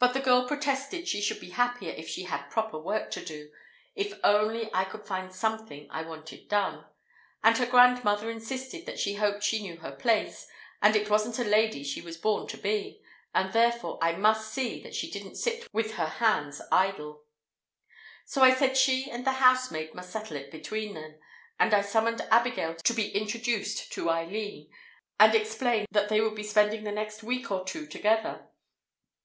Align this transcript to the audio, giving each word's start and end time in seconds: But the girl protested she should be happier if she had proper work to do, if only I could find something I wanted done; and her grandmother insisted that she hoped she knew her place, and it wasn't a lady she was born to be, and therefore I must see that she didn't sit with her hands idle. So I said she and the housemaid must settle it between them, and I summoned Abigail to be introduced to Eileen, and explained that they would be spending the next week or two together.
But 0.00 0.12
the 0.12 0.18
girl 0.18 0.48
protested 0.48 1.06
she 1.06 1.22
should 1.22 1.38
be 1.38 1.50
happier 1.50 1.92
if 1.96 2.08
she 2.08 2.24
had 2.24 2.50
proper 2.50 2.80
work 2.80 3.12
to 3.12 3.24
do, 3.24 3.52
if 3.94 4.12
only 4.24 4.68
I 4.74 4.82
could 4.82 5.06
find 5.06 5.32
something 5.32 5.86
I 5.88 6.02
wanted 6.02 6.48
done; 6.48 6.84
and 7.44 7.56
her 7.58 7.66
grandmother 7.66 8.28
insisted 8.28 8.86
that 8.86 8.98
she 8.98 9.14
hoped 9.14 9.44
she 9.44 9.62
knew 9.62 9.76
her 9.76 9.92
place, 9.94 10.48
and 10.82 10.96
it 10.96 11.08
wasn't 11.08 11.38
a 11.38 11.44
lady 11.48 11.84
she 11.84 12.00
was 12.00 12.16
born 12.16 12.48
to 12.48 12.56
be, 12.58 13.02
and 13.32 13.52
therefore 13.52 14.00
I 14.02 14.16
must 14.16 14.52
see 14.52 14.82
that 14.82 14.96
she 14.96 15.08
didn't 15.08 15.36
sit 15.36 15.68
with 15.72 15.94
her 15.94 16.08
hands 16.08 16.60
idle. 16.72 17.22
So 18.24 18.42
I 18.42 18.56
said 18.56 18.76
she 18.76 19.08
and 19.12 19.24
the 19.24 19.34
housemaid 19.34 19.94
must 19.94 20.10
settle 20.10 20.38
it 20.38 20.50
between 20.50 20.94
them, 20.94 21.20
and 21.60 21.72
I 21.72 21.82
summoned 21.82 22.22
Abigail 22.32 22.74
to 22.82 22.92
be 22.94 23.10
introduced 23.12 23.92
to 23.92 24.10
Eileen, 24.10 24.72
and 25.20 25.36
explained 25.36 25.86
that 25.92 26.08
they 26.08 26.20
would 26.20 26.34
be 26.34 26.42
spending 26.42 26.82
the 26.82 26.90
next 26.90 27.22
week 27.22 27.52
or 27.52 27.64
two 27.64 27.86
together. 27.86 28.48